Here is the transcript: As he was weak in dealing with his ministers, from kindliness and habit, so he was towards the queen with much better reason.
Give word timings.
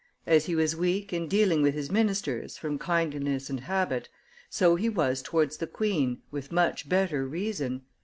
As 0.25 0.45
he 0.47 0.55
was 0.55 0.75
weak 0.75 1.13
in 1.13 1.27
dealing 1.27 1.61
with 1.61 1.75
his 1.75 1.91
ministers, 1.91 2.57
from 2.57 2.79
kindliness 2.79 3.51
and 3.51 3.59
habit, 3.59 4.09
so 4.49 4.73
he 4.75 4.89
was 4.89 5.21
towards 5.21 5.57
the 5.57 5.67
queen 5.67 6.23
with 6.31 6.51
much 6.51 6.89
better 6.89 7.27
reason. 7.27 7.83